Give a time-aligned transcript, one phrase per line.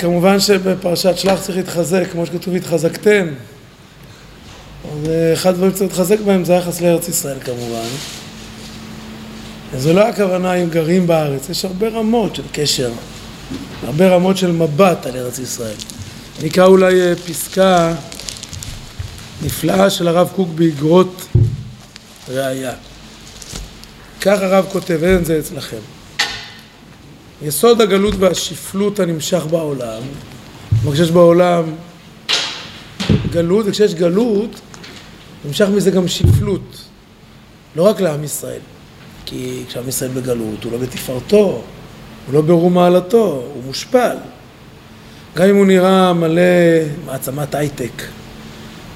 [0.00, 3.28] כמובן שבפרשת שלח צריך להתחזק, כמו שכתוב התחזקתם.
[4.92, 7.88] אז אה, אחד הדברים שצריך להתחזק בהם זה היחס לארץ ישראל כמובן.
[9.76, 12.92] זו לא הכוונה אם גרים בארץ, יש הרבה רמות של קשר,
[13.82, 15.76] הרבה רמות של מבט על ארץ ישראל.
[16.42, 17.94] נקרא אולי אה, פסקה
[19.42, 21.26] נפלאה של הרב קוק באגרות
[22.28, 22.72] ראייה.
[24.20, 25.99] כך הרב כותב, אין זה אצלכם.
[27.42, 30.02] יסוד הגלות והשפלות הנמשך בעולם,
[30.80, 31.64] כלומר כשיש בעולם
[33.30, 34.60] גלות, וכשיש גלות,
[35.44, 36.84] נמשך מזה גם שפלות,
[37.76, 38.60] לא רק לעם ישראל,
[39.26, 41.62] כי כשעם ישראל בגלות הוא לא בתפארתו,
[42.26, 44.16] הוא לא ברום מעלתו, הוא מושפל.
[45.36, 46.42] גם אם הוא נראה מלא
[47.06, 48.02] מעצמת הייטק,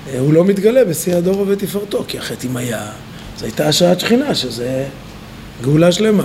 [0.08, 2.90] אה, הוא לא מתגלה בשיא הדור ובתפארתו, כי החטא עם היה,
[3.38, 4.86] זו הייתה השעת שכינה, שזה
[5.62, 6.24] גאולה שלמה.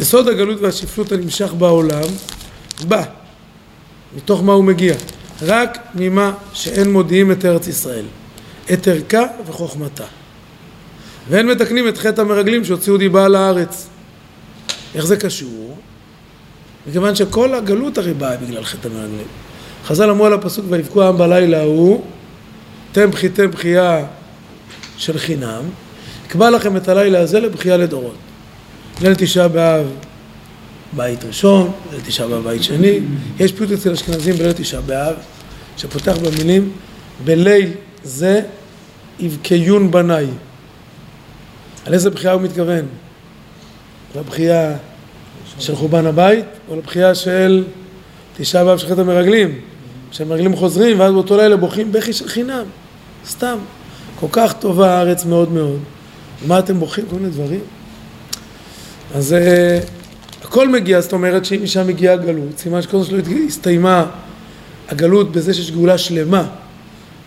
[0.00, 2.08] יסוד הגלות והשפלות הנמשך בעולם
[2.88, 3.04] בא,
[4.16, 4.94] מתוך מה הוא מגיע?
[5.42, 8.04] רק ממה שאין מודיעים את ארץ ישראל,
[8.72, 10.04] את ערכה וחוכמתה.
[11.28, 13.88] ואין מתקנים את חטא המרגלים שהוציאו דיבה על הארץ.
[14.94, 15.76] איך זה קשור?
[16.86, 19.26] מכיוון שכל הגלות הרי באה בגלל חטא המרגלים.
[19.86, 22.04] חז"ל אמרו על הפסוק ויבכו העם בלילה ההוא,
[22.92, 24.06] תן בכיתם בכייה
[24.96, 25.62] של חינם,
[26.26, 28.29] יקבע לכם את הלילה הזה לבכייה לדורות.
[29.00, 29.86] ליל תשעה באב
[30.92, 32.98] בית ראשון, ליל תשעה באב בית שני,
[33.38, 35.14] יש פיוט אצל אשכנזים בליל תשעה באב,
[35.76, 36.72] שפותח במילים
[37.24, 37.70] בליל
[38.04, 38.40] זה
[39.18, 40.26] יבקיון בניי.
[41.86, 42.86] על איזה בחייה הוא מתכוון?
[44.16, 44.76] לבחייה
[45.58, 47.64] של חורבן הבית, או לבחייה של
[48.36, 49.60] תשעה באב של חטא המרגלים?
[50.10, 52.64] כשהמרגלים חוזרים, ואז באותו לילה בוכים בכי של חינם,
[53.26, 53.58] סתם.
[54.20, 55.78] כל כך טובה הארץ מאוד מאוד.
[56.46, 57.04] מה אתם בוכים?
[57.10, 57.60] כל מיני דברים.
[59.14, 64.06] אז uh, הכל מגיע, זאת אומרת שאם משם מגיעה הגלות, סימן שקודם שלו הסתיימה
[64.88, 66.46] הגלות בזה שיש גאולה שלמה,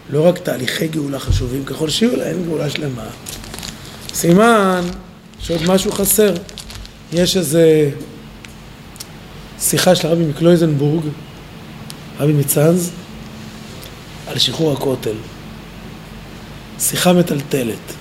[0.10, 3.06] לא רק תהליכי גאולה חשובים ככל שיהיו לה, אין גאולה שלמה.
[4.14, 4.82] סימן
[5.40, 6.34] שעוד משהו חסר.
[7.14, 7.90] יש איזה
[9.60, 11.04] שיחה של הרבי מקלויזנבורג,
[12.20, 12.92] רבי מצאנז,
[14.28, 15.16] על שחרור הכותל.
[16.80, 17.94] שיחה מטלטלת.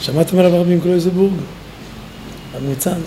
[0.00, 1.32] שמעתם עליו הרבי מקלויזנבורג?
[2.58, 3.04] רבי מצאנז.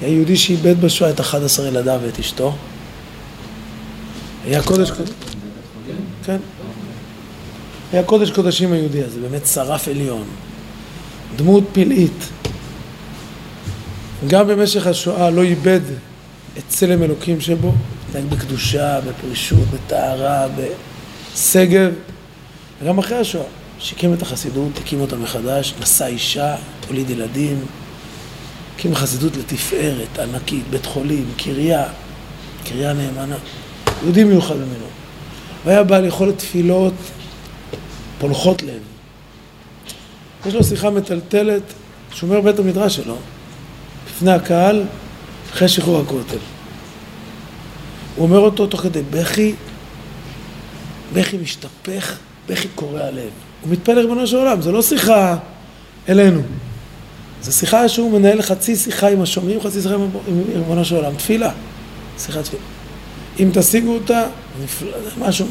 [0.00, 2.54] היה יהודי שאיבד בשואה את 11 ילדיו ואת אשתו.
[4.44, 5.16] היה קודש קודשים.
[6.24, 6.36] כן.
[7.92, 10.24] היה קודש קודשים היהודי הזה, באמת שרף עליון.
[11.36, 12.28] דמות פלאית.
[14.26, 15.80] גם במשך השואה לא איבד
[16.58, 17.72] את צלם אלוקים שבו,
[18.08, 21.92] התנהג בקדושה, בפרישות, בטהרה, בשגב,
[22.82, 23.44] וגם אחרי השואה.
[23.78, 26.56] שיקם את החסידות, הקים אותה מחדש, נשא אישה,
[26.88, 27.64] הוליד ילדים,
[28.76, 31.84] הקים חסידות לתפארת, ענקית, בית חולים, קריה,
[32.64, 33.36] קריה נאמנה.
[34.02, 34.86] יהודי מיוחד במינו.
[35.64, 36.94] והיה בעל יכולת תפילות
[38.18, 38.80] פולחות לב.
[40.46, 41.62] יש לו שיחה מטלטלת,
[42.14, 43.16] שומר בית המדרש שלו,
[44.10, 44.84] לפני הקהל,
[45.52, 46.36] אחרי שחרור הכותל.
[48.16, 49.54] הוא אומר אותו תוך כדי בכי,
[51.12, 52.16] בכי משתפך,
[52.48, 53.30] בכי קורע לב.
[53.62, 55.36] הוא מתפלל לריבונו של עולם, זו לא שיחה
[56.08, 56.42] אלינו.
[57.46, 60.08] זו שיחה שהוא מנהל חצי שיחה עם השומעים, חצי שיחה עם
[60.54, 61.14] ריבונו של עולם.
[61.14, 61.52] תפילה,
[62.18, 62.62] שיחת תפילה.
[63.40, 64.26] אם תשיגו אותה,
[64.64, 65.46] נפלא, זה משהו.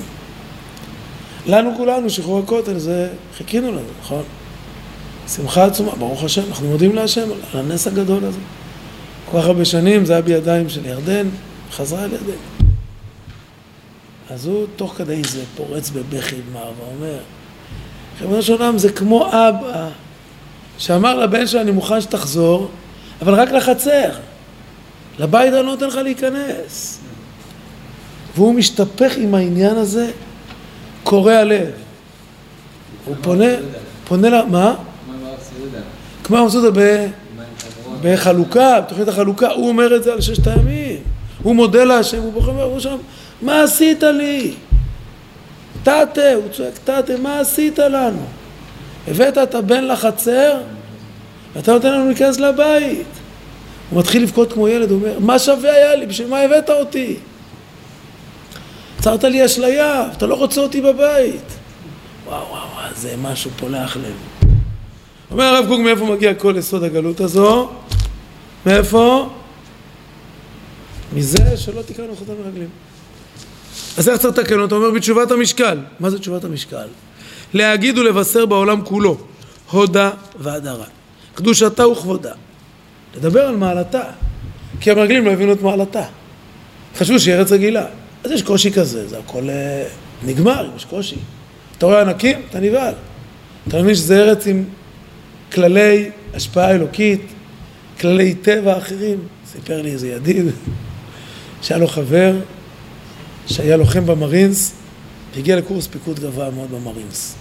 [1.45, 4.23] לנו כולנו, שחרור הכותל, זה חיכינו לזה, נכון?
[5.35, 8.39] שמחה עצומה, ברוך השם, אנחנו מודים להשם על הנס הגדול הזה.
[9.31, 11.27] כל כך הרבה שנים זה היה בידיים של ירדן,
[11.71, 12.39] חזרה אל ירדן.
[14.29, 17.17] אז הוא תוך כדי זה פורץ בבכי דמר ואומר,
[18.21, 19.89] ריבונו של עולם זה כמו אבא
[20.77, 22.69] שאמר לבן שלו אני מוכן שתחזור,
[23.21, 24.09] אבל רק לחצר.
[25.19, 26.99] לבית אני לא נותן לך להיכנס.
[28.35, 30.11] והוא משתפך עם העניין הזה,
[31.03, 31.67] קורע לב.
[33.05, 33.45] הוא פונה,
[34.07, 34.45] פונה ל...
[34.45, 34.75] מה?
[36.23, 36.71] כמו הרב סעודה
[38.01, 40.97] בחלוקה, בתוכנית החלוקה, הוא אומר את זה על ששת הימים.
[41.43, 42.97] הוא מודה להשם, הוא בוחר, הוא שם,
[43.41, 44.53] מה עשית לי?
[45.83, 48.25] תתה, הוא צועק תתה, מה עשית לנו?
[49.07, 50.57] הבאת את הבן לחצר,
[51.55, 53.07] ואתה נותן לנו להיכנס לבית.
[53.89, 56.05] הוא מתחיל לבכות כמו ילד, הוא אומר, מה שווה היה לי?
[56.05, 57.15] בשביל מה הבאת אותי?
[58.99, 61.41] יצרת לי אשליה, אתה לא רוצה אותי בבית.
[62.25, 64.49] וואו, וואו, וואו, זה משהו פולח לב.
[65.31, 67.69] אומר הרב קוק, מאיפה מגיע כל יסוד הגלות הזו?
[68.65, 69.29] מאיפה?
[71.13, 72.69] מזה שלא תקראנו חותם מרגלים.
[73.97, 74.75] אז איך צריך לתקן אותו?
[74.75, 75.77] אומר בתשובת המשקל.
[75.99, 76.87] מה זה תשובת המשקל?
[77.53, 79.17] להגיד ולבשר בעולם כולו,
[79.71, 80.09] הודה
[80.39, 80.85] והדרה.
[81.35, 82.31] קדושתה וכבודה.
[83.17, 84.03] לדבר על מעלתה.
[84.79, 86.03] כי המרגלים לא הבינו את מעלתה.
[86.97, 87.85] חשבו שהיא ארץ רגילה.
[88.23, 89.83] אז יש קושי כזה, זה הכל אה,
[90.23, 91.15] נגמר, יש קושי.
[91.77, 92.93] אתה רואה ענקים, אתה נבהל.
[93.67, 94.63] אתה מבין שזה ארץ עם
[95.53, 97.21] כללי השפעה אלוקית,
[97.99, 99.17] כללי טבע אחרים.
[99.51, 100.45] סיפר לי איזה ידיד,
[101.61, 102.35] שהיה לו חבר,
[103.47, 104.73] שהיה לוחם במרינס,
[105.35, 107.35] והגיע לקורס פיקוד גבוה מאוד במרינס.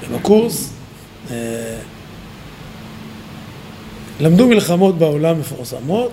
[0.00, 0.70] ובקורס
[1.30, 1.34] אה,
[4.20, 6.10] למדו מלחמות בעולם מפורסמות,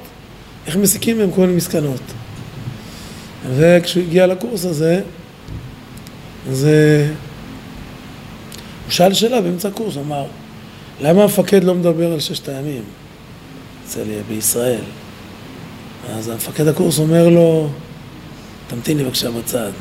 [0.67, 2.01] איך מסיקים מהם כל מיני מסקנות.
[3.55, 5.01] וכשהוא הגיע לקורס הזה,
[6.49, 7.07] אז אה,
[8.85, 10.25] הוא שאל שאלה באמצע הקורס, אמר,
[11.01, 12.83] למה המפקד לא מדבר על ששת הימים
[13.85, 14.81] אצל בישראל?
[16.09, 17.69] אז המפקד הקורס אומר לו,
[18.67, 19.71] תמתין לי בבקשה בצד.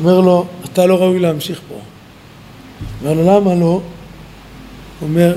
[0.00, 1.80] אומר לו, אתה לא ראוי להמשיך פה.
[3.00, 3.66] אומר לו, למה לא?
[3.66, 3.82] הוא
[5.02, 5.34] אומר,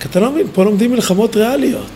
[0.00, 1.90] כי אתה לא מבין, פה לומדים מלחמות ריאליות.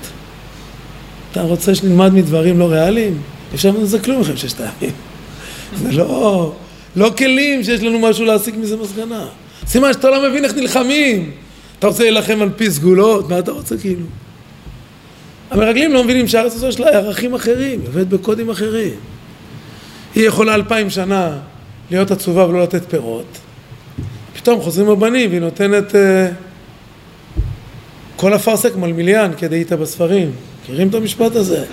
[1.32, 3.18] אתה רוצה שנלמד מדברים לא ריאליים?
[3.54, 4.96] אפשר ללמוד את זה כלום אחרי ששת הימים.
[5.82, 6.52] זה לא,
[6.96, 9.26] לא כלים שיש לנו משהו להסיק מזה מסקנה.
[9.66, 11.30] סימן שאתה לא מבין איך נלחמים.
[11.78, 13.28] אתה רוצה להילחם על פי סגולות?
[13.28, 14.06] מה אתה רוצה כאילו?
[15.50, 18.94] המרגלים לא מבינים שהארץ הזו יש לה ערכים אחרים, עובדת בקודים אחרים.
[20.14, 21.38] היא יכולה אלפיים שנה
[21.90, 23.38] להיות עצובה ולא לתת פירות.
[24.34, 25.96] פתאום חוזרים הבנים והיא נותנת uh,
[28.20, 30.30] כל אפרסק מלמיליאן כדי איתה בספרים.
[30.62, 31.64] מכירים את המשפט הזה?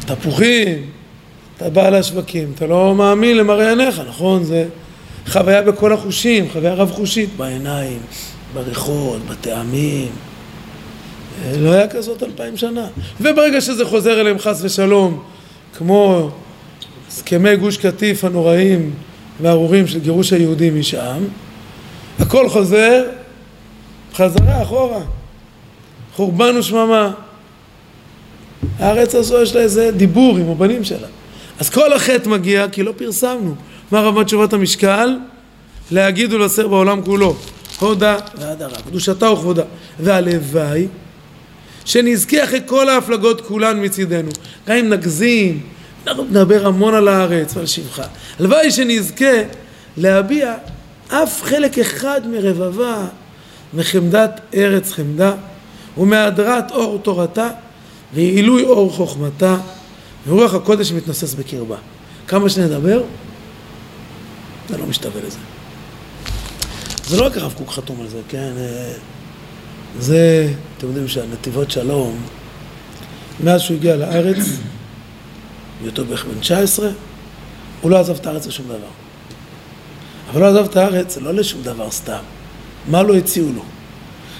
[0.00, 0.86] תפוחים,
[1.56, 4.44] אתה בא לשווקים, אתה לא מאמין למראה עיניך, נכון?
[4.44, 4.68] זה
[5.26, 7.98] חוויה בכל החושים, חוויה רב חושית, בעיניים,
[8.54, 10.08] בריחות, בטעמים.
[11.58, 12.86] לא היה כזאת אלפיים שנה.
[13.20, 15.22] וברגע שזה חוזר אליהם חס ושלום,
[15.78, 16.30] כמו
[17.08, 18.90] הסכמי גוש קטיף הנוראים
[19.40, 21.24] והארורים של גירוש היהודים משם,
[22.18, 23.21] הכל חוזר
[24.14, 25.00] חזרה אחורה.
[26.16, 27.12] חורבן ושממה.
[28.78, 31.06] הארץ הזו יש לה איזה דיבור עם הבנים שלה.
[31.58, 33.54] אז כל החטא מגיע כי לא פרסמנו.
[33.90, 35.16] מה רמת תשובת המשקל?
[35.90, 37.36] להגיד ולעשר בעולם כולו.
[37.80, 39.62] הודה והדרה, קדושתה וכבודה.
[40.00, 40.86] והלוואי
[41.84, 44.30] שנזכה אחרי כל ההפלגות כולן מצידנו.
[44.66, 45.60] גם אם נגזים,
[46.06, 48.04] אנחנו נדבר המון על הארץ ועל שבחה.
[48.40, 49.42] הלוואי שנזכה
[49.96, 50.54] להביע
[51.08, 53.04] אף חלק אחד מרבבה
[53.74, 55.34] מחמדת ארץ חמדה
[55.98, 57.48] ומהדרת אור תורתה
[58.14, 59.56] ועילוי אור חוכמתה
[60.28, 61.76] ורוח הקודש מתנוסס בקרבה.
[62.28, 63.02] כמה שנדבר,
[64.68, 65.38] זה לא משתווה לזה.
[67.06, 68.52] זה לא רק הרב קוק חתום על זה, כן?
[68.56, 68.92] אה,
[69.98, 72.22] זה, אתם יודעים שהנתיבות שלום,
[73.44, 74.36] מאז שהוא הגיע לארץ,
[75.80, 76.90] בהיותו בערך בן 19,
[77.80, 78.76] הוא לא עזב את הארץ לשום דבר.
[80.30, 82.22] אבל לא עזב את הארץ לא לשום דבר סתם.
[82.88, 83.62] מה לא הציעו לו?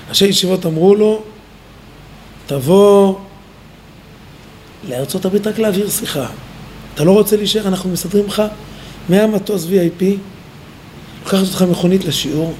[0.08, 1.22] ראשי ישיבות אמרו לו,
[2.46, 3.18] תבוא
[4.88, 6.26] לארצות הברית רק להעביר שיחה.
[6.94, 8.42] אתה לא רוצה להישאר, אנחנו מסדרים לך
[9.08, 10.04] מהמטוס VIP,
[11.24, 12.54] לוקחת אותך מכונית לשיעור,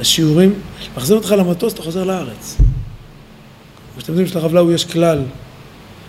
[0.00, 0.54] לשיעורים,
[0.96, 2.56] מחזיר אותך למטוס, אתה חוזר לארץ.
[2.58, 5.22] כמו שאתם יודעים שלרב לאו יש כלל,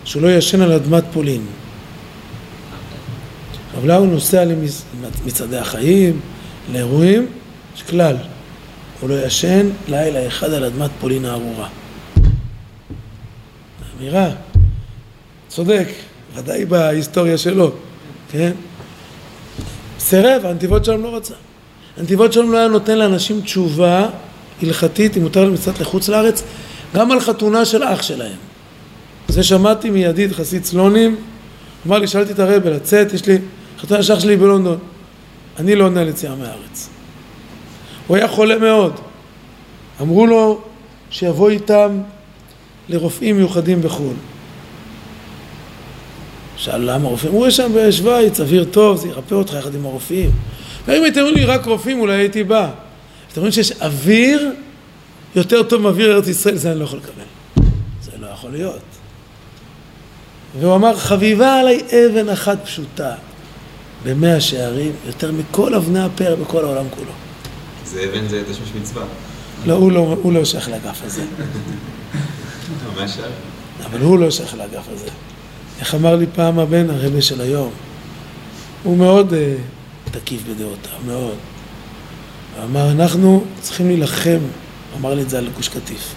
[0.05, 1.41] שהוא לא ישן על אדמת פולין.
[3.77, 4.45] רב לאו נוסע
[5.25, 6.19] למצעדי החיים,
[6.71, 7.27] לאירועים,
[7.75, 8.15] יש כלל.
[8.99, 11.67] הוא לא ישן לילה אחד על אדמת פולין הארורה.
[13.97, 14.29] אמירה,
[15.47, 15.87] צודק,
[16.35, 17.71] ודאי בהיסטוריה שלו,
[18.31, 18.51] כן?
[19.99, 21.33] סירב, הנתיבות שלום לא רצה.
[21.97, 24.09] הנתיבות שלום לא היה נותן לאנשים תשובה
[24.61, 26.43] הלכתית, אם מותר להם קצת לחוץ לארץ,
[26.95, 28.37] גם על חתונה של אח שלהם.
[29.27, 31.15] זה שמעתי מידיד חסיד צלונים,
[31.87, 33.37] אמר לי, שאלתי את הרבל לצאת, יש לי
[33.79, 34.77] חתונה של אח שלי בלונדון.
[35.57, 36.98] אני לא עונה על יציאה מהארץ.
[38.09, 38.99] הוא היה חולה מאוד.
[40.01, 40.61] אמרו לו
[41.11, 42.01] שיבוא איתם
[42.89, 44.13] לרופאים מיוחדים בחו"ל.
[46.57, 47.31] שאל למה רופאים?
[47.31, 50.31] הוא שם בשוויץ, אוויר טוב, זה ירפא אותך יחד עם הרופאים.
[50.87, 52.69] ואם הייתם אומרים לי רק רופאים, אולי הייתי בא.
[53.31, 54.51] אתם רואים שיש אוויר
[55.35, 57.67] יותר טוב מאוויר ארץ ישראל, זה אני לא יכול לקבל.
[58.01, 58.79] זה לא יכול להיות.
[60.59, 63.13] והוא אמר, חביבה עליי אבן אחת פשוטה
[64.05, 67.28] במאה שערים, יותר מכל אבני הפאר בכל העולם כולו.
[67.91, 69.03] זה אבן זה תשמיש מצווה.
[69.65, 71.25] לא, הוא לא, הוא לא שייך לאגף הזה.
[72.97, 73.31] ממש שאל?
[73.85, 75.09] אבל הוא לא שייך לאגף הזה.
[75.79, 77.71] איך אמר לי פעם הבן, הרבה של היום?
[78.83, 81.35] הוא מאוד uh, תקיף בדעותיו, מאוד.
[82.55, 84.39] הוא אמר, אנחנו צריכים להילחם,
[84.97, 86.13] אמר לי את זה על גוש קטיף.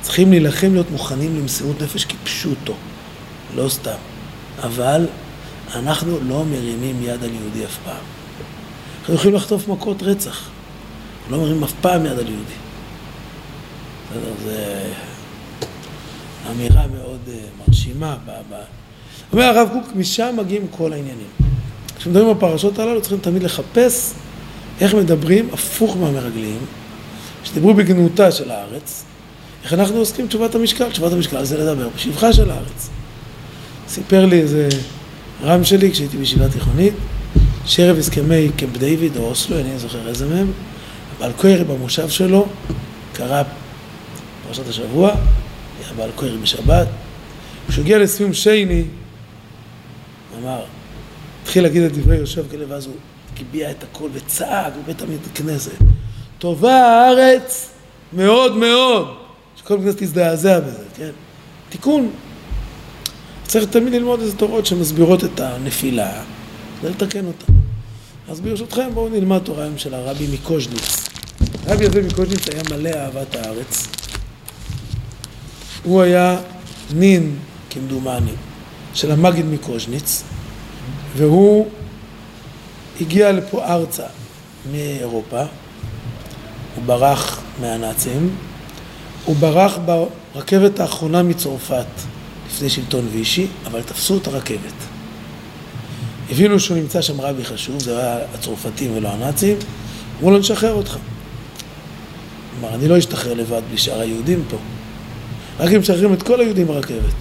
[0.00, 2.74] צריכים להילחם להיות מוכנים למסירות נפש כפשוטו,
[3.54, 3.96] לא סתם.
[4.62, 5.06] אבל
[5.74, 8.04] אנחנו לא מרימים יד על יהודי אף פעם.
[9.00, 10.51] אנחנו יכולים לחטוף מכות רצח.
[11.32, 12.52] לא מרים אף פעם יד על יהודי.
[14.10, 14.82] בסדר, זה...
[16.50, 18.16] אמירה מאוד uh, מרשימה.
[19.32, 21.26] אומר הרב קוק, משם מגיעים כל העניינים.
[21.98, 24.12] כשמדברים על הפרשות הללו צריכים תמיד לחפש
[24.80, 26.58] איך מדברים הפוך מהמרגלים,
[27.44, 29.04] שדיברו בגנותה של הארץ,
[29.64, 30.90] איך אנחנו עוסקים בתשובת המשקל.
[30.90, 32.88] תשובת המשקל זה לדבר בשבחה של הארץ.
[33.88, 34.68] סיפר לי איזה
[35.42, 36.94] רם שלי כשהייתי בישיבה תיכונית,
[37.64, 40.52] שערב הסכמי קמפ דיוויד או אוסלו, אני זוכר איזה מהם,
[41.22, 42.46] בעל כהר במושב שלו,
[43.12, 43.42] קרא
[44.46, 46.86] פרשת השבוע, היה בעל כהר בשבת,
[47.68, 48.84] כשהוא הגיע לסיום שייני,
[50.30, 50.64] הוא אמר,
[51.42, 52.94] התחיל להגיד את דברי יושב כאלה, ואז הוא
[53.40, 55.02] הביע את הכל וצעק בבית
[55.32, 55.78] הכנסת.
[56.38, 57.70] טובה הארץ
[58.12, 59.16] מאוד מאוד,
[59.56, 61.10] שכל הכנסת תזדעזע בזה, כן?
[61.68, 62.10] תיקון.
[63.46, 66.22] צריך תמיד ללמוד איזה תורות שמסבירות את הנפילה,
[66.82, 67.52] ולתקן אותה.
[68.28, 71.11] אז ברשותכם בואו נלמד תורה של הרבי מקוז'ניץ.
[71.66, 73.88] הרבי הזה מקוז'ניץ היה מלא אהבת הארץ.
[75.84, 76.40] הוא היה
[76.94, 77.36] נין,
[77.70, 78.32] כמדומני,
[78.94, 80.22] של המגיד מקוז'ניץ,
[81.16, 81.68] והוא
[83.00, 84.06] הגיע לפה ארצה
[84.72, 85.40] מאירופה,
[86.74, 88.36] הוא ברח מהנאצים,
[89.24, 89.78] הוא ברח
[90.34, 91.86] ברכבת האחרונה מצרפת
[92.46, 94.74] לפני שלטון וישי, אבל תפסו את הרכבת.
[96.30, 99.56] הבינו שהוא נמצא שם רבי חשוב, זה היה הצרפתים ולא הנאצים,
[100.18, 100.96] אמרו לו נשחרר אותך.
[102.60, 104.56] כלומר, אני לא אשתחרר לבד בלי שאר היהודים פה.
[105.60, 107.14] רק אם משחררים את כל היהודים ברכבת.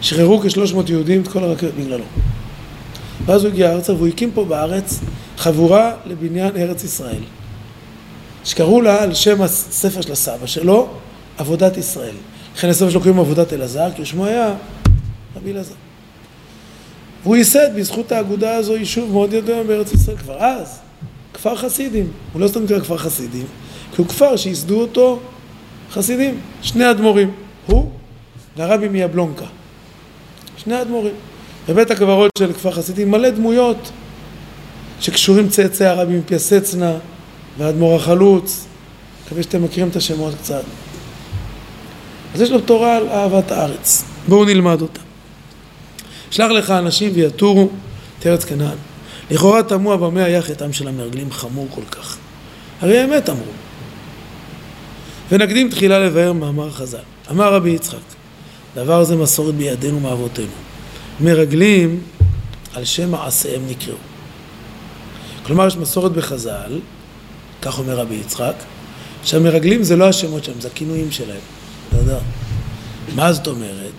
[0.00, 2.04] שחררו כשלוש מאות יהודים את כל הרכבת בגללו.
[3.26, 5.00] ואז הוא הגיע ארצה והוא הקים פה בארץ
[5.38, 7.22] חבורה לבניין ארץ ישראל.
[8.44, 10.88] שקראו לה על שם הספר של הסבא שלו,
[11.38, 12.14] עבודת ישראל.
[12.56, 14.54] לכן הספר שלו קוראים עבודת אלעזר, כי שמו היה
[15.36, 15.74] רבי אלעזר.
[17.22, 20.78] והוא ייסד בזכות האגודה הזו יישוב מאוד ידוע בארץ ישראל כבר אז,
[21.34, 22.08] כפר חסידים.
[22.32, 23.46] הוא לא סתם נקרא כפר חסידים,
[23.96, 25.18] כי הוא כפר שייסדו אותו
[25.90, 27.30] חסידים, שני אדמו"רים,
[27.66, 27.90] הוא
[28.56, 29.44] והרבי מיבלונקה.
[30.56, 31.14] שני אדמו"רים.
[31.68, 33.90] בבית הקברות של כפר חסידים מלא דמויות
[35.00, 36.92] שקשורים צאצאי הרבי מפיאסצנה
[37.58, 38.66] והאדמו"ר החלוץ.
[39.26, 40.62] מקווה שאתם מכירים את השמות קצת.
[42.34, 44.04] אז יש לו תורה על אהבת הארץ.
[44.28, 45.00] בואו נלמד אותה.
[46.30, 47.68] שלח לך אנשים ויתורו
[48.18, 48.76] את ארץ כנען.
[49.30, 52.16] לכאורה תמוה במה היה חטאם של המרגלים חמור כל כך.
[52.80, 53.65] הרי אמת אמרו.
[55.30, 56.98] ונקדים תחילה לבאר מאמר חז"ל.
[57.30, 57.98] אמר רבי יצחק,
[58.74, 60.48] דבר זה מסורת בידינו מאבותינו.
[61.20, 62.00] מרגלים
[62.74, 63.96] על שם מעשיהם נקראו.
[65.46, 66.78] כלומר יש מסורת בחז"ל,
[67.62, 68.54] כך אומר רבי יצחק,
[69.24, 71.40] שהמרגלים זה לא השמות שלהם, זה הכינויים שלהם.
[71.88, 72.18] אתה יודע.
[73.14, 73.92] מה זאת אומרת?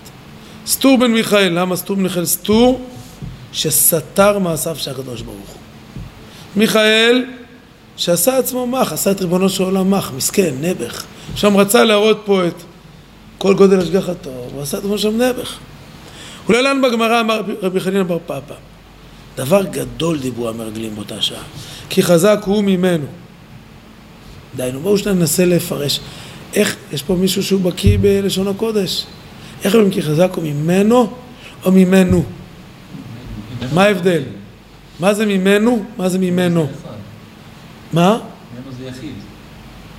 [0.66, 2.24] סתור בן מיכאל, למה סתור בן מיכאל?
[2.24, 2.86] סתור
[3.52, 5.60] שסתר מעשיו של הקדוש ברוך הוא.
[6.56, 7.24] מיכאל
[7.98, 11.04] שעשה עצמו מך, עשה את ריבונו של עולם מך, מסכן, נעבך.
[11.34, 12.54] שם רצה להראות פה את
[13.38, 15.56] כל גודל השגחתו, הוא עשה את עצמו שם נעבך.
[16.48, 18.54] ולהלן בגמרא אמר רבי חנינא בר פפא,
[19.36, 21.42] דבר גדול דיברו המרגלים באותה שעה,
[21.88, 23.06] כי חזק הוא ממנו.
[24.56, 26.00] דהיינו, בואו שניה ננסה לפרש.
[26.54, 29.06] איך, יש פה מישהו שהוא בקיא בלשון הקודש.
[29.64, 31.12] איך אומרים כי חזק הוא ממנו
[31.64, 32.24] או ממנו?
[33.72, 34.22] מה ההבדל?
[35.00, 35.84] מה זה ממנו?
[35.96, 36.68] מה זה ממנו?
[37.92, 38.08] מה?
[38.10, 39.14] ממנו זה יחיד.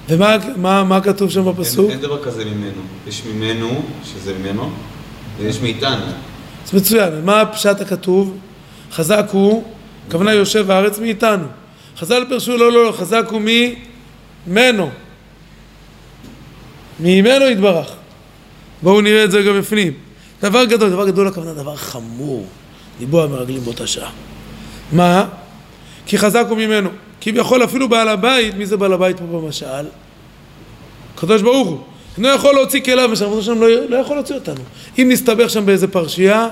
[0.09, 1.89] ומה מה, מה כתוב שם בפסוק?
[1.89, 2.81] אין, אין דבר כזה ממנו.
[3.07, 4.69] יש ממנו, שזה ממנו,
[5.37, 6.05] ויש מאיתנו.
[6.65, 8.37] אז מצוין, מה הפשט הכתוב?
[8.91, 9.63] חזק הוא,
[10.07, 11.45] הכוונה יושב הארץ מאיתנו.
[11.97, 13.41] חז"ל פירשו לא לא לא, חזק הוא
[14.47, 14.89] ממנו.
[16.99, 17.87] ממנו יתברך.
[18.81, 19.93] בואו נראה את זה גם בפנים.
[20.41, 22.47] דבר גדול, דבר גדול הכוונה דבר חמור.
[22.99, 24.09] דיברו המרגלים באותה שעה.
[24.91, 25.25] מה?
[26.09, 26.89] כי חזק הוא ממנו.
[27.21, 29.85] כביכול אפילו בעל הבית, מי זה בעל הבית פה במשל?
[31.15, 31.79] הקדוש ברוך הוא.
[32.17, 34.61] אינו יכול להוציא כליו, ושאנחנו שם לא, לא יכול להוציא אותנו.
[34.99, 36.47] אם נסתבך שם באיזה פרשייה,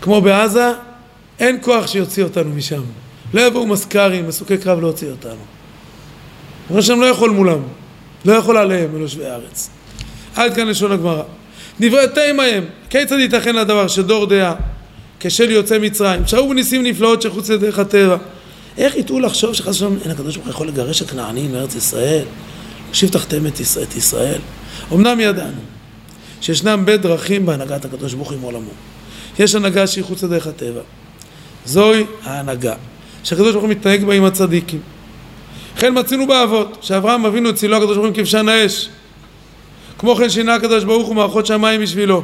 [0.00, 0.72] כמו בעזה,
[1.38, 2.82] אין כוח שיוציא אותנו משם.
[3.34, 5.42] לא יבואו מסקרים, מסוקי קרב להוציא אותנו.
[6.70, 7.62] אבל שם לא יכול מולם.
[8.24, 9.70] לא יכול עליהם, אלו שווה הארץ.
[10.36, 11.22] עד כאן לשון הגמרא.
[11.80, 14.54] דברי תימה הם, כיצד ייתכן לדבר שדור דעה
[15.24, 18.16] כשל יוצא מצרים, שראו בניסים נפלאות שחוץ לדרך הטבע.
[18.78, 22.24] איך יטעו לחשוב שחס ושלום אין הקדוש ברוך הוא יכול לגרש הכנענים מארץ ישראל,
[22.86, 24.40] להושיב תחתיהם את ישראל, את.
[24.92, 25.60] אמנם ידענו
[26.40, 28.70] שישנם בית דרכים בהנהגת הקדוש ברוך הוא עם עולמו.
[29.38, 30.80] יש הנהגה שהיא חוץ לדרך הטבע.
[31.66, 32.74] זוהי ההנהגה
[33.24, 34.80] שהקדוש ברוך הוא מתנהג בה עם הצדיקים.
[35.76, 38.88] לכן מצינו באבות, שאברהם אבינו הצילו הקדוש ברוך הוא כבשן האש.
[39.98, 42.22] כמו כן שינה הקדוש ברוך הוא מערכות שמיים בשבילו.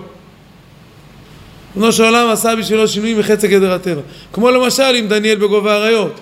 [1.79, 4.01] בנו של עולם עשה בשבילו שינויים מחצי גדר הטבע.
[4.33, 6.21] כמו למשל עם דניאל בגובה האריות.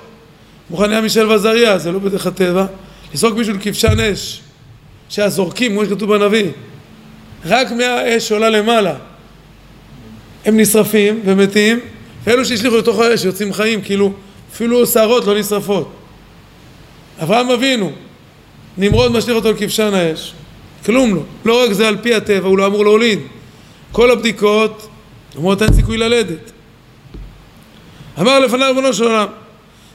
[0.70, 2.66] מוכניה מישל ועזריה, זה לא בדרך הטבע.
[3.14, 4.40] לזרוק מישהו לכבשן אש.
[5.08, 6.50] שהיה זורקים, כמו שכתוב בנביא.
[7.44, 8.94] רק מהאש שעולה למעלה
[10.44, 11.80] הם נשרפים ומתים,
[12.24, 14.12] ואלו שהשליכו לתוך האש יוצאים חיים, כאילו
[14.52, 15.92] אפילו שערות לא נשרפות.
[17.22, 17.92] אברהם אבינו,
[18.78, 20.32] נמרוד משליך אותו לכבשן האש,
[20.84, 21.22] כלום לא.
[21.44, 23.18] לא רק זה על פי הטבע, הוא לא אמור להוליד.
[23.92, 24.88] כל הבדיקות
[25.36, 26.52] אומרות אין סיכוי ללדת.
[28.20, 29.26] אמר לפניו ריבונו של עולם,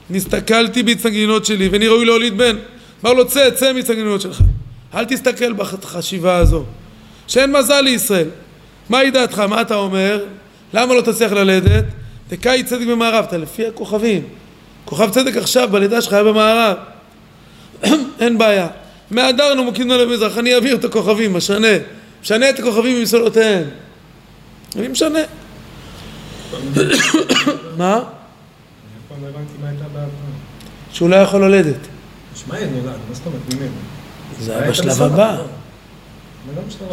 [0.09, 2.55] נסתכלתי בהצטגנינות שלי ואני ראוי להוליד בן.
[3.03, 4.41] אמר לו צא, צא מהצטגנינות שלך.
[4.93, 6.63] אל תסתכל בחשיבה הזו.
[7.27, 8.27] שאין מזל לישראל.
[8.89, 9.39] מהי דעתך?
[9.39, 10.25] מה אתה אומר?
[10.73, 11.85] למה לא תצליח ללדת?
[12.29, 14.23] דקאי צדק במערב, אתה לפי הכוכבים.
[14.85, 16.77] כוכב צדק עכשיו בלידה שלך היה במערב.
[18.21, 18.67] אין בעיה.
[19.11, 21.67] מהדר נמוקים לו במזרח, אני אעביר את הכוכבים, משנה.
[22.23, 23.63] משנה את הכוכבים ממסולותיהם.
[24.75, 25.19] אני משנה.
[27.77, 27.99] מה?
[30.91, 31.87] שהוא לא יכול ללדת.
[32.35, 33.71] ישמעאל נולד, מה זאת אומרת ממנו?
[34.39, 35.37] זה היה בשלב הבא.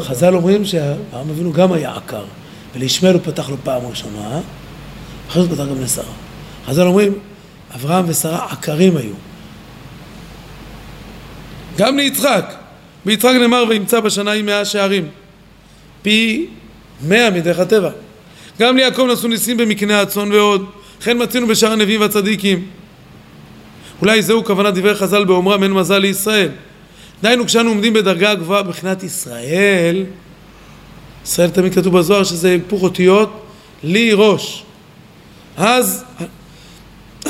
[0.00, 2.24] חז"ל אומרים שאברהם אבינו גם היה עקר,
[2.74, 4.40] ולישמעאל הוא פתח לו פעם ראשונה,
[5.28, 6.12] אחרי זה פתח גם לשרה.
[6.66, 7.18] חז"ל אומרים,
[7.74, 9.14] אברהם ושרה עקרים היו.
[11.76, 12.54] גם ליצחק,
[13.04, 15.08] ביצחק נאמר וימצא בשנה עם מאה שערים,
[16.02, 16.46] פי
[17.02, 17.90] מאה מדרך הטבע.
[18.60, 20.64] גם ליעקב נשאו ניסים במקנה הצאן ועוד,
[21.00, 22.66] וכן מצינו בשאר הנביאים והצדיקים.
[24.00, 26.48] אולי זהו כוונת דברי חז"ל באומרם אין מזל לישראל.
[27.22, 30.04] דהיינו כשאנו עומדים בדרגה גבוהה מבחינת ישראל,
[31.24, 33.46] ישראל תמיד כתוב בזוהר שזה היפוך אותיות
[33.82, 34.64] לי ראש.
[35.56, 36.04] אז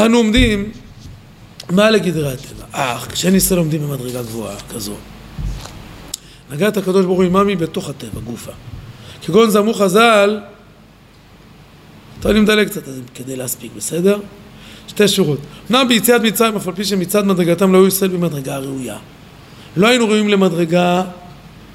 [0.01, 0.71] אנו עומדים
[1.71, 2.65] מה לגדרי הטבע?
[2.73, 4.95] אך כשאין ישראל עומדים במדרגה גבוהה כזו.
[6.51, 8.53] נגעת הקדוש ברוך הוא עממי בתוך הטבע, גופה.
[9.29, 10.41] כגון זמו חז"ל,
[12.21, 12.83] טוב אני מדלג קצת
[13.15, 14.19] כדי להספיק, בסדר?
[14.89, 15.39] שתי שורות.
[15.71, 18.97] אמנם ביציאת מצרים, אף על פי שמצד מדרגתם לא היו ישראל במדרגה הראויה.
[19.77, 21.03] לא היינו ראויים למדרגה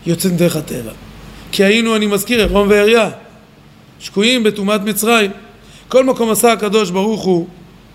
[0.06, 0.92] יוצאת דרך הטבע.
[1.52, 3.10] כי היינו, אני מזכיר, עירום ואריה,
[4.00, 5.32] שקועים בטומאת מצרים.
[5.88, 7.48] כל מקום עשה הקדוש ברוך הוא,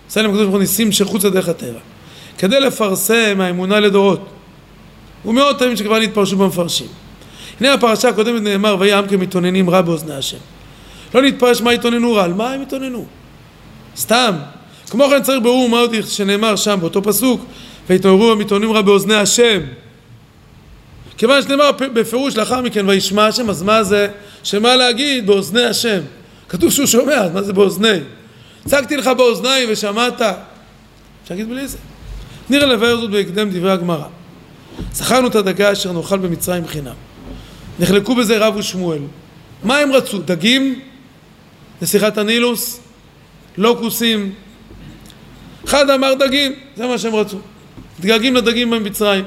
[0.09, 1.79] עשה להם הקדוש ברוך הוא ניסים שחוץ לדרך הטבע.
[2.37, 4.25] כדי לפרסם האמונה לדורות.
[5.25, 6.87] ומאות פעמים שכבר נתפרשו במפרשים.
[7.59, 10.37] הנה הפרשה הקודמת נאמר, ויהי עם כמתאוננים רע באוזני השם.
[11.13, 13.05] לא נתפרש מה התאוננו רע, על מה הם התאוננו?
[13.97, 14.35] סתם.
[14.89, 17.45] כמו כן צריך ברור מה עוד שנאמר שם באותו פסוק,
[17.89, 19.59] ויתעוררו המתאוננים רע באוזני השם.
[21.17, 24.07] כיוון שנאמר בפירוש לאחר מכן וישמע השם, אז מה זה?
[24.43, 25.99] שמה להגיד באוזני השם?
[26.49, 27.97] כתוב שהוא שומע, אז מה זה באוזני?
[28.65, 30.21] צעקתי לך באוזניים ושמעת.
[30.21, 30.35] אפשר
[31.29, 31.77] להגיד בלי זה.
[32.49, 34.05] נראה לבאר זאת בהקדם דברי הגמרא.
[34.93, 37.08] זכרנו את הדגה אשר נאכל במצרים חינם.
[37.79, 38.99] נחלקו בזה רב ושמואל.
[39.63, 40.17] מה הם רצו?
[40.17, 40.79] דגים?
[41.81, 42.79] נסיכת הנילוס?
[43.57, 44.33] לוקוסים?
[45.65, 47.37] אחד אמר דגים, זה מה שהם רצו.
[47.99, 49.25] דגים לדגים במצרים.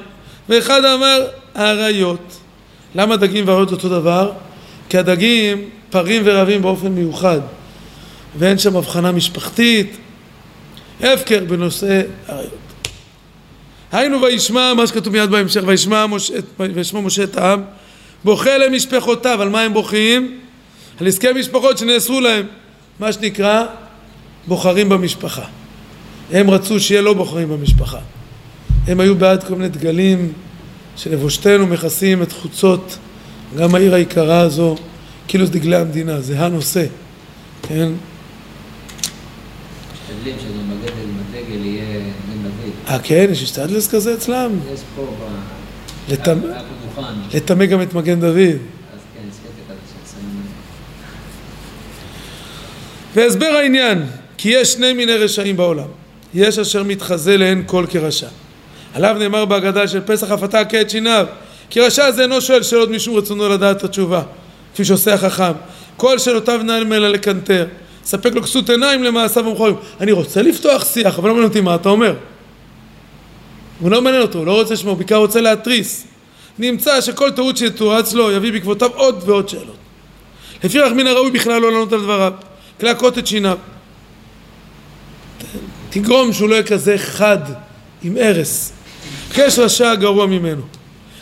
[0.49, 2.37] ואחד אמר אריות.
[2.95, 4.31] למה דגים ואריות אותו דבר?
[4.89, 7.39] כי הדגים פרים ורבים באופן מיוחד.
[8.37, 9.97] ואין שם הבחנה משפחתית.
[11.01, 12.53] הפקר בנושא אריות.
[13.91, 17.63] היינו וישמע, מה שכתוב מיד בהמשך, וישמע משה, וישמע משה את העם,
[18.23, 20.39] בוכה למשפחותיו, על מה הם בוכים?
[20.99, 22.45] על עסקי משפחות שנאסרו להם,
[22.99, 23.65] מה שנקרא
[24.47, 25.45] בוחרים במשפחה.
[26.31, 27.99] הם רצו שיהיה לא בוחרים במשפחה.
[28.87, 30.33] הם היו בעד כל מיני דגלים
[30.97, 32.97] שלבושתנו מכסים את חוצות
[33.57, 34.75] גם העיר היקרה הזו,
[35.27, 36.85] כאילו זה דגלי המדינה, זה הנושא,
[37.61, 37.89] כן?
[39.93, 42.71] משתדלים שגם בגדל בדגל יהיה בן דוד.
[42.87, 43.27] אה כן?
[43.31, 44.51] יש שטדלס כזה אצלם?
[44.73, 46.11] יש פה ב...
[46.11, 46.47] לטמא-.
[47.33, 48.37] לטמא גם את מגן דוד.
[48.37, 50.41] אז כן, סקטק כזה ששמים
[53.15, 54.05] והסבר העניין,
[54.37, 55.87] כי יש שני מיני רשעים בעולם.
[56.33, 58.27] יש אשר מתחזה לעין כל כרשע.
[58.93, 61.25] עליו נאמר בהגדה של פסח הפתה כעת שיניו.
[61.69, 64.21] כי רשע זה אינו שואל שאלות משום רצונו לדעת את התשובה,
[64.73, 65.51] כפי שעושה החכם.
[65.97, 67.65] כל שאלותיו נעלם אלא לקנטר.
[68.03, 69.75] ספק לו כסות עיניים למעשיו ומכורים.
[69.99, 72.15] אני רוצה לפתוח שיח, אבל לא מעניין אותי מה אתה אומר.
[73.79, 76.07] הוא לא מעניין אותו, הוא לא רוצה לשמוע, הוא בעיקר רוצה להתריס.
[76.59, 79.77] נמצא שכל טעות שתורץ לו יביא בעקבותיו עוד ועוד שאלות.
[80.63, 82.33] לפיכך מן הראוי בכלל לא לענות על דבריו,
[82.81, 83.57] להכות את שיניו.
[85.89, 87.39] תגרום שהוא לא יהיה כזה חד
[88.03, 88.73] עם ארס.
[89.33, 90.61] קש רשע גרוע ממנו.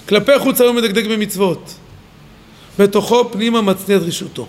[0.09, 1.73] כלפי חוץ היום מדקדק במצוות.
[2.79, 4.47] בתוכו פנימה מצניע את רשעותו.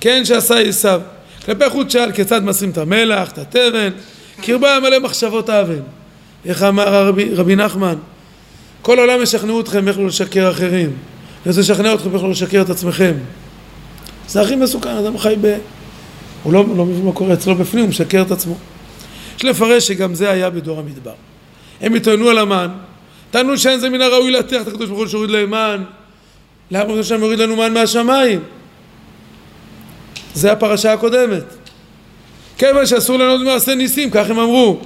[0.00, 1.00] כן שעשה עשיו.
[1.44, 3.90] כלפי חוץ שאל כיצד מסרים את המלח, את התבן,
[4.42, 5.80] קרבה מלא מחשבות אבן.
[6.44, 7.94] איך אמר רבי, רבי נחמן?
[8.84, 10.90] כל העולם ישכנעו אתכם איך לא לשקר אחרים.
[10.90, 13.14] אני רוצה לשכנע אתכם איך לא לשקר את עצמכם.
[14.28, 15.56] זה הכי מסוכן, אדם חי ב...
[16.42, 18.56] הוא לא, לא מבין מה קורה אצלו בפנים, הוא משקר את עצמו.
[19.36, 21.12] יש לפרש שגם זה היה בדור המדבר.
[21.80, 22.68] הם התעיינו על המן,
[23.30, 25.82] טענו שאין זה מן הראוי להטיח את הקדוש ברוך הוא שהוריד להם מן,
[26.70, 28.40] למה ריבונו שלם יוריד לנו מן מהשמיים?
[30.34, 31.44] זה הפרשה הקודמת.
[32.58, 34.80] כיוון שאסור ליהנות במעשה ניסים, כך הם אמרו.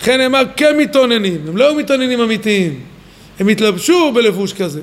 [0.00, 2.93] לכן נאמר כמתאוננים, הם לא היו מתאוננים אמיתיים,
[3.38, 4.80] הם התלבשו בלבוש כזה.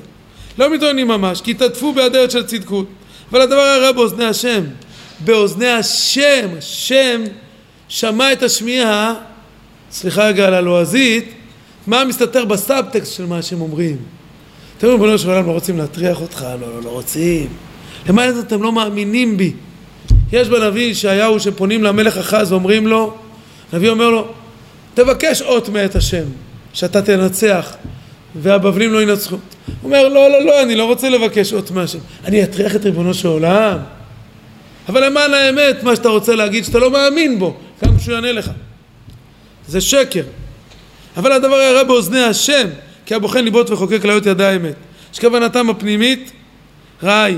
[0.58, 2.86] לא מתאוננים ממש, כי התעטפו באדרת של צדקות.
[3.30, 4.64] אבל הדבר הרע באוזני השם.
[5.24, 7.22] באוזני השם, השם
[7.88, 9.14] שמע את השמיעה,
[9.90, 11.32] סליחה רגע על הלועזית,
[11.86, 13.96] מה מסתתר בסאבטקסט של מה שהם אומרים.
[14.78, 17.48] אתם אומרים, ריבונו של עולם, לא רוצים להטריח אותך, לא, לא, לא רוצים.
[18.08, 19.52] למה אתם לא מאמינים בי?
[20.32, 23.14] יש בנביא ישעיהו שפונים למלך אחז ואומרים לו,
[23.72, 24.28] הנביא אומר לו,
[24.94, 26.24] תבקש אות מאת השם,
[26.72, 27.76] שאתה תנצח
[28.34, 29.34] והבבלים לא ינצחו.
[29.34, 31.98] הוא אומר, לא, לא, לא, אני לא רוצה לבקש אות מהשם.
[32.24, 33.78] אני אטריח את ריבונו של עולם.
[34.88, 38.50] אבל למען האמת, מה שאתה רוצה להגיד, שאתה לא מאמין בו, גם כשהוא יענה לך.
[39.68, 40.22] זה שקר.
[41.16, 42.68] אבל הדבר הרע באוזני השם,
[43.06, 44.74] כי הבוחן ליבות וחוקק כליות ידע האמת.
[45.12, 46.32] שכוונתם הפנימית
[47.02, 47.36] היא.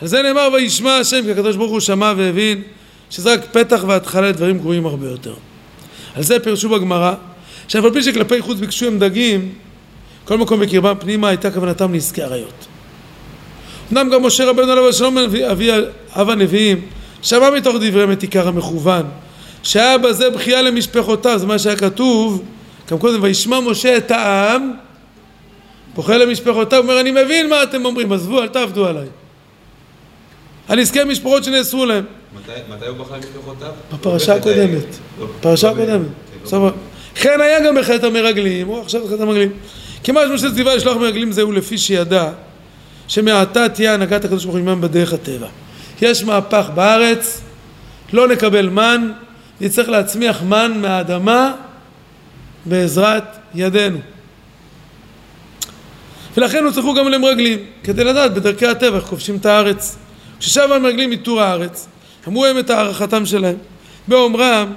[0.00, 2.62] על זה נאמר וישמע השם, כי הקדוש ברוך הוא שמע והבין
[3.10, 5.34] שזה רק פתח והתחלה לדברים גרועים הרבה יותר.
[6.14, 7.14] על זה פירשו בגמרא,
[7.68, 9.52] שאף על פי שכלפי חוץ ביקשו הם דגים,
[10.24, 12.66] כל מקום בקרבם פנימה הייתה כוונתם לעסקי עריות.
[13.92, 15.18] אמנם גם משה רבנו עליו השלום
[15.50, 15.70] אבי
[16.10, 16.80] אב הנביאים
[17.22, 19.06] שמע מתוך דבריהם את עיקר המכוון
[19.62, 22.42] שהיה בזה בכייה למשפחותיו זה מה שהיה כתוב
[22.90, 24.72] גם קודם וישמע משה את העם
[25.94, 29.06] בוכה למשפחותיו אומר אני מבין מה אתם אומרים עזבו אל תעבדו עליי
[30.68, 32.04] על עסקי משפחות שנאסרו להם
[32.36, 33.70] מתי מתי הוא בחר משפחותיו?
[33.92, 34.84] בפרשה הקודמת.
[35.20, 36.06] לא- פרשה לא הקודמת.
[36.52, 36.70] לא.
[37.14, 39.50] כן היה גם בחטא המרגלים, או עכשיו בחטא המרגלים.
[40.04, 42.30] כיוון שמשה ציווה לשלוח מרגלים זהו לפי שידע
[43.08, 45.46] שמעתה תהיה הנהגת הקדוש ברוך הוא עמם בדרך הטבע.
[46.02, 47.40] יש מהפך בארץ,
[48.12, 49.10] לא נקבל מן,
[49.60, 51.52] נצטרך להצמיח מן מהאדמה
[52.66, 53.98] בעזרת ידינו.
[56.36, 59.96] ולכן הוצרכו גם למרגלים, כדי לדעת בדרכי הטבע איך כובשים את הארץ.
[60.40, 61.88] כששב המרגלים מטור הארץ,
[62.28, 63.56] אמרו הם את הערכתם שלהם.
[64.08, 64.72] באומרם,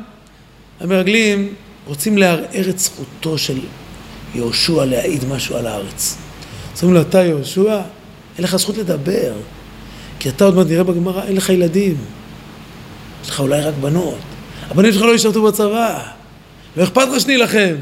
[0.80, 1.54] המרגלים
[1.86, 3.60] רוצים לערער את זכותו של
[4.36, 6.18] יהושע להעיד משהו על הארץ.
[6.76, 7.82] אז אומרים לו, אתה יהושע,
[8.38, 9.34] אין לך זכות לדבר,
[10.20, 11.96] כי אתה עוד מעט נראה בגמרא, אין לך ילדים.
[13.24, 14.18] יש לך אולי רק בנות.
[14.70, 16.00] הבנים שלך לא ישרתו בצבא,
[16.78, 17.76] לא אכפת לך שנילחם.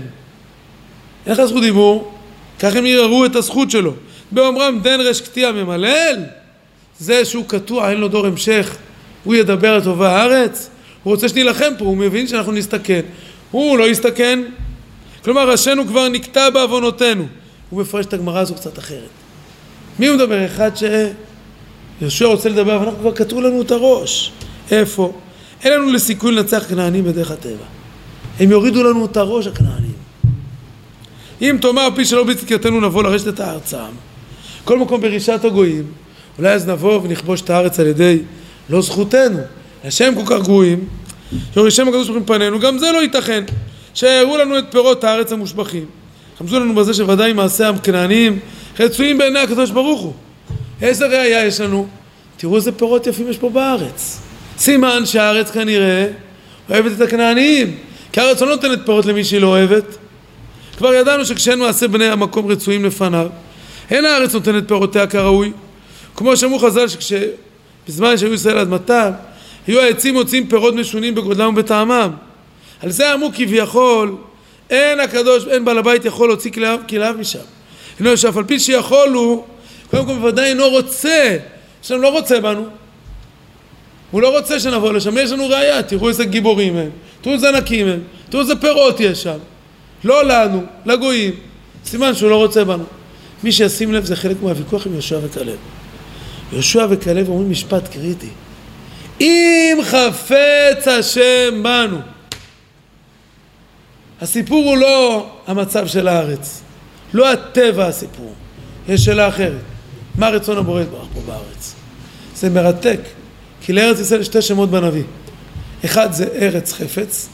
[1.26, 2.12] אין לך זכות דיבור,
[2.60, 3.94] כך הם יערערו את הזכות שלו.
[4.32, 6.24] באומרם דן רש קטיע ממלל,
[7.00, 8.76] זה שהוא קטוע, אין לו דור המשך,
[9.24, 10.70] הוא ידבר על טובה הארץ,
[11.04, 13.02] הוא רוצה שנילחם פה, הוא מבין שאנחנו נסתכן.
[13.52, 14.40] הוא לא יסתכן.
[15.26, 17.26] כלומר, ראשינו כבר נקטע בעוונותינו.
[17.70, 19.10] הוא מפרש את הגמרא הזו קצת אחרת.
[20.00, 20.46] מי הוא מדבר?
[20.46, 24.32] אחד שיהושע רוצה לדבר, ואנחנו כבר קטעו לנו את הראש.
[24.72, 25.14] איפה?
[25.64, 27.66] אין לנו לסיכוי לנצח כנענים בדרך הטבע.
[28.40, 29.96] הם יורידו לנו את הראש, הכנענים.
[31.42, 33.78] אם תאמר פי שלא בצדקתנו נבוא לרשת את הארצם,
[34.66, 35.84] כל מקום ברשעת הגויים,
[36.38, 38.20] אולי אז נבוא ונכבוש את הארץ על ידי
[38.70, 39.40] לא זכותנו,
[39.84, 40.88] השם כל כך גרועים,
[41.54, 43.44] שיורישם הקדוש ברוך הוא מפנינו, גם זה לא ייתכן,
[43.96, 45.86] שיראו לנו את פירות הארץ המושבחים.
[46.38, 48.40] חמזו לנו בזה שוודאי מעשה הכנעניים
[48.80, 50.14] רצויים בעיני הקדוש ברוך הוא.
[50.82, 51.88] איזה ראייה יש לנו?
[52.38, 54.20] תראו איזה פירות יפים יש פה בארץ.
[54.58, 56.08] סימן שהארץ כנראה
[56.70, 57.78] אוהבת את הכנעניים,
[58.12, 59.98] כי הארץ לא נותנת פירות למי שהיא לא אוהבת.
[60.78, 63.28] כבר ידענו שכשאין מעשה בני המקום רצויים לפניו,
[63.92, 65.52] אין הארץ נותנת פירותיה כראוי.
[66.16, 69.12] כמו שאמרו חז"ל שבזמן שהיו ישראל אדמתם,
[69.68, 72.12] היו העצים מוציאים פירות משונים בגודלם ובטעמם.
[72.82, 74.16] על זה אמרו כביכול,
[74.70, 77.40] אין הקדוש, אין בעל הבית יכול להוציא כליו, כליו משם.
[78.00, 79.44] אינו שאף על פי שיכול הוא,
[79.90, 81.38] קודם כל בוודאי אינו רוצה,
[81.84, 82.66] השם לא רוצה בנו.
[84.12, 86.90] הוא לא רוצה שנבוא לשם, יש לנו ראייה, תראו איזה גיבורים הם,
[87.22, 89.38] תראו איזה ענקים הם, תראו איזה פירות יש שם.
[90.04, 91.34] לא לנו, לגויים.
[91.86, 92.84] סימן שהוא לא רוצה בנו.
[93.44, 95.58] מי שישים לב זה חלק מהוויכוח עם יהושע וכלב.
[96.54, 98.30] יהושע וכלב אומרים משפט קריטי.
[99.22, 101.98] אם חפץ השם בנו.
[104.22, 106.62] הסיפור הוא לא המצב של הארץ,
[107.14, 108.34] לא הטבע הסיפור,
[108.88, 109.62] יש שאלה אחרת.
[110.16, 111.76] מה רצון הבורא יתברך פה בארץ?
[112.36, 113.00] זה מרתק,
[113.62, 115.04] כי לארץ ישראל יש שתי שמות בנביא.
[115.86, 117.30] אחד זה ארץ חפץ,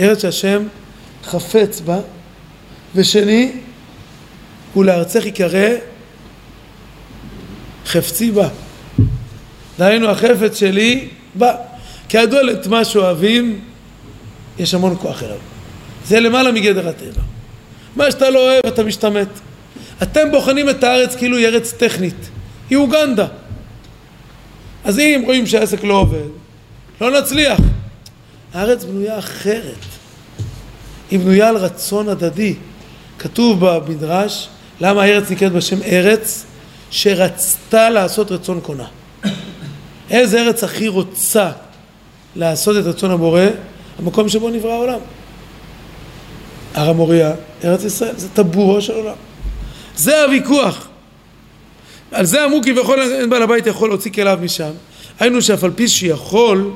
[0.00, 0.66] ארץ שהשם
[1.24, 1.98] חפץ בה,
[2.94, 3.52] ושני,
[4.76, 5.68] ולארצך יקרא
[7.86, 8.48] חפצי בה.
[9.78, 11.56] דהיינו החפץ שלי בא.
[12.08, 13.60] כידוע את מה שאוהבים,
[14.58, 15.36] יש המון כוח אליו.
[16.06, 17.22] זה למעלה מגדר הטבע.
[17.96, 19.28] מה שאתה לא אוהב אתה משתמט.
[20.02, 22.30] אתם בוחנים את הארץ כאילו היא ארץ טכנית.
[22.70, 23.26] היא אוגנדה.
[24.84, 26.28] אז אם רואים שהעסק לא עובד,
[27.00, 27.58] לא נצליח.
[28.54, 29.84] הארץ בנויה אחרת.
[31.10, 32.54] היא בנויה על רצון הדדי.
[33.18, 34.48] כתוב במדרש,
[34.80, 36.44] למה הארץ נקראת בשם ארץ?
[36.90, 38.86] שרצתה לעשות רצון קונה.
[40.10, 41.50] איזה ארץ הכי רוצה
[42.36, 43.42] לעשות את רצון הבורא?
[43.98, 44.98] המקום שבו נברא העולם.
[46.74, 47.32] הר המוריה,
[47.64, 49.14] ארץ ישראל, זה טבורו של עולם.
[49.96, 50.88] זה הוויכוח.
[52.12, 54.70] על זה אמרו כביכול אין בעל הבית יכול להוציא כליו משם.
[55.20, 56.70] היינו שאף על פי שיכול,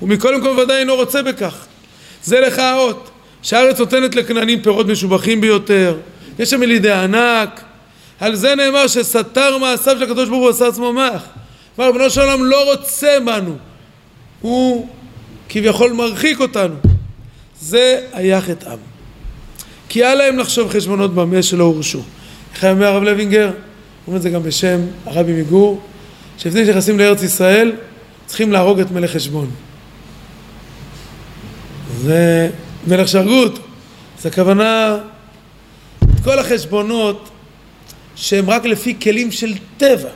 [0.00, 1.66] הוא מכל מקום ודאי אינו רוצה בכך.
[2.24, 3.10] זה לך האות,
[3.42, 5.96] שהארץ נותנת לכנענים פירות משובחים ביותר,
[6.38, 7.60] יש שם ילידי ענק,
[8.20, 11.22] על זה נאמר שסתר מעשיו של הקדוש ברוך הוא עשה עצמו מח.
[11.76, 13.56] כלומר, בנו של העולם לא רוצה בנו,
[14.40, 14.88] הוא
[15.48, 16.74] כביכול מרחיק אותנו.
[17.60, 18.78] זה היה חטאם.
[19.88, 22.02] כי היה להם לחשוב חשבונות במה שלא הורשו.
[22.54, 23.50] איך היה אומר הרב לוינגר?
[24.06, 25.80] אומרים את זה גם בשם הרבי מגור,
[26.38, 27.72] שלפני שנכנסים לארץ ישראל
[28.26, 29.50] צריכים להרוג את מלך חשבון.
[32.02, 32.50] זה
[32.86, 33.58] מלך שרגות,
[34.20, 34.98] זה הכוונה,
[36.02, 37.28] את כל החשבונות
[38.16, 40.08] שהם רק לפי כלים של טבע.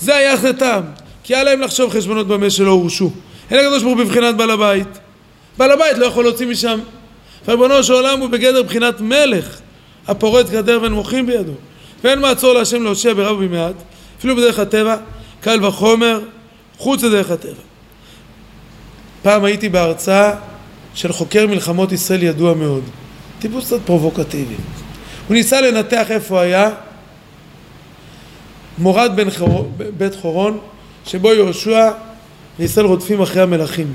[0.00, 0.80] זה היה החלטתם,
[1.24, 3.10] כי היה להם לחשוב חשבונות במה שלא הורשו.
[3.50, 4.98] אין הקדוש ברוך הוא בבחינת בעל הבית.
[5.58, 6.80] בעל הבית לא יכול להוציא משם.
[7.48, 9.58] וריבונו של עולם הוא בגדר בחינת מלך,
[10.06, 11.52] הפורט גדר ואין מוחים בידו.
[12.04, 13.74] ואין מעצור להשם להושע ברב ובמעט,
[14.18, 14.96] אפילו בדרך הטבע,
[15.40, 16.20] קל וחומר,
[16.78, 17.62] חוץ לדרך הטבע.
[19.22, 20.34] פעם הייתי בהרצאה
[20.94, 22.82] של חוקר מלחמות ישראל ידוע מאוד,
[23.38, 24.54] טיפוס קצת פרובוקטיבי.
[25.28, 26.70] הוא ניסה לנתח איפה היה
[28.78, 29.72] מורד בן חור...
[29.96, 30.58] בית חורון,
[31.06, 31.90] שבו יהושע
[32.58, 33.92] וישראל רודפים אחרי המלכים.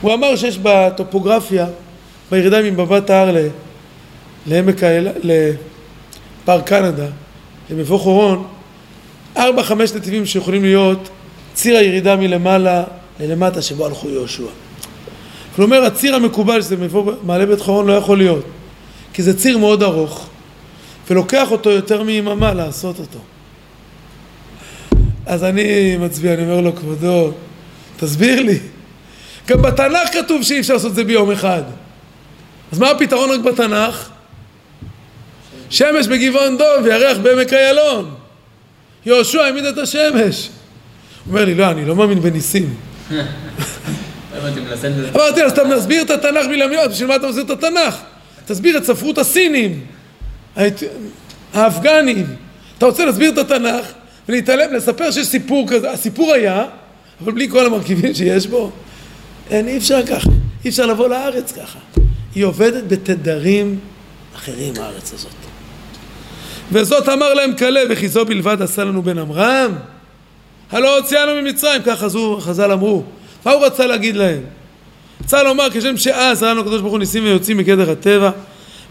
[0.00, 1.66] הוא אמר שיש בטופוגרפיה,
[2.30, 3.36] בירידה ממבט ההר
[4.46, 5.08] לעמק האל...
[5.22, 7.06] לפארק קנדה,
[7.70, 8.46] למבוא חורון,
[9.36, 11.08] ארבע חמש נתיבים שיכולים להיות
[11.54, 12.84] ציר הירידה מלמעלה
[13.20, 14.46] ללמטה שבו הלכו יהושע.
[15.56, 18.44] כלומר הציר המקובל שזה מבוא מעלה בית חורון לא יכול להיות
[19.12, 20.26] כי זה ציר מאוד ארוך
[21.10, 23.18] ולוקח אותו יותר מיממה לעשות אותו
[25.26, 27.32] אז אני מצביע, אני אומר לו כבודו
[27.96, 28.58] תסביר לי.
[29.48, 31.62] גם בתנ"ך כתוב שאי אפשר לעשות את זה ביום אחד.
[32.72, 34.08] אז מה הפתרון רק בתנ"ך?
[35.70, 38.14] שמש בגבעון דוב וירח בעמק איילון.
[39.06, 40.48] יהושע העמיד את השמש.
[41.24, 42.74] הוא אומר לי לא, אני לא מאמין בניסים.
[44.42, 44.60] אמרתי
[45.40, 47.96] לו, אז אתה מסביר את התנ"ך מלמיות, בשביל מה אתה מסביר את התנ"ך?
[48.44, 49.80] תסביר את ספרות הסינים,
[51.54, 52.26] האפגנים.
[52.78, 53.86] אתה רוצה להסביר את התנ"ך
[54.30, 56.64] ולהתעלם, לספר שיש סיפור כזה, הסיפור היה,
[57.24, 58.70] אבל בלי כל המרכיבים שיש בו.
[59.50, 60.30] אין, אי אפשר ככה,
[60.64, 61.78] אי אפשר לבוא לארץ ככה.
[62.34, 63.78] היא עובדת בתדרים
[64.36, 65.32] אחרים, הארץ הזאת.
[66.72, 69.74] וזאת אמר להם כלה, וכי זו בלבד עשה לנו בן עמרם?
[70.70, 72.04] הלא הוציאנו ממצרים, כך
[72.40, 73.02] חז"ל אמרו.
[73.44, 74.40] מה הוא רצה להגיד להם?
[75.24, 78.30] רצה לומר כשם שאז ראינו הקדוש ברוך הוא ניסים ויוצאים מגדר הטבע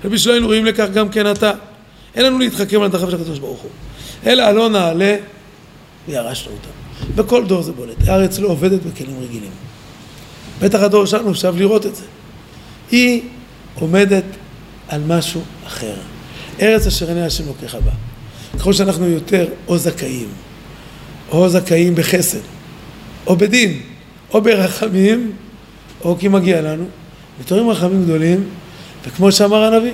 [0.05, 1.51] ובשביל היינו רואים לכך גם כן אתה
[2.15, 3.71] אין לנו להתחכם על דרכיו של הקדוש ברוך הוא
[4.25, 5.15] אלא הלא נעלה
[6.07, 6.79] וירשנו אותם
[7.15, 8.07] בכל דור זה בולט.
[8.07, 9.51] הארץ לא עובדת בכלים רגילים.
[10.61, 12.03] בטח הדור שלנו עכשיו לראות את זה.
[12.91, 13.21] היא
[13.75, 14.23] עומדת
[14.87, 15.95] על משהו אחר.
[16.61, 17.91] ארץ אשר עיני השם לוקח בה.
[18.59, 20.27] ככל שאנחנו יותר או זכאים
[21.31, 22.39] או זכאים בחסד
[23.27, 23.81] או בדין
[24.33, 25.31] או ברחמים,
[26.03, 26.85] או כי מגיע לנו,
[27.39, 28.49] מתעוררים רחמים גדולים,
[29.05, 29.93] וכמו שאמר הנביא,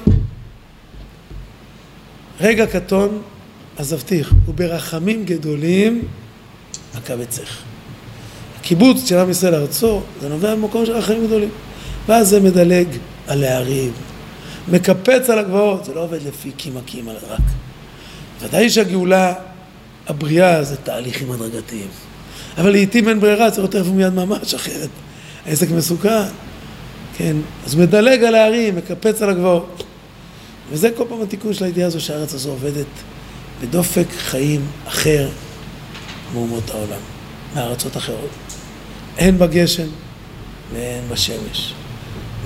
[2.42, 3.22] רגע קטון
[3.78, 6.02] עזבתיך, וברחמים גדולים
[6.98, 7.58] אקבצך.
[8.60, 11.50] הקיבוץ של עם ישראל ארצו, זה נובע ממקום של רחמים גדולים.
[12.08, 12.88] ואז זה מדלג
[13.28, 13.92] על הערים,
[14.68, 17.40] מקפץ על הגבעות, זה לא עובד לפי קימה קימה רק.
[18.42, 19.34] ודאי שהגאולה,
[20.08, 21.88] הבריאה זה תהליכים הדרגתיים.
[22.58, 24.90] אבל לעיתים אין ברירה, צריך יותר ומיד ממש, אחרת
[25.46, 26.24] העסק מסוכן.
[27.18, 27.36] כן,
[27.66, 29.84] אז מדלג על הערים, מקפץ על הגבעות.
[30.72, 32.86] וזה כל פעם התיקון של הידיעה הזו שהארץ הזו עובדת
[33.62, 35.30] בדופק חיים אחר
[36.34, 37.00] מאומות העולם,
[37.56, 38.30] מארצות אחרות.
[39.18, 39.88] אין בה גשם
[40.74, 41.74] ואין בה שמש,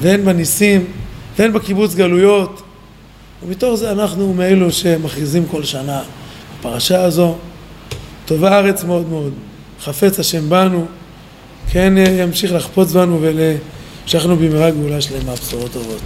[0.02, 0.86] ואין בה ניסים,
[1.38, 2.62] ואין בה קיבוץ גלויות.
[3.44, 6.02] ומתוך זה אנחנו מאלו שמכריזים כל שנה
[6.60, 7.36] בפרשה הזו,
[8.26, 9.34] טובה הארץ מאוד מאוד.
[9.82, 10.86] חפץ השם בנו,
[11.72, 16.02] כן ימשיך לחפוץ בנו ולשכנו במהרה גאולה שלמה, בשורות טובות.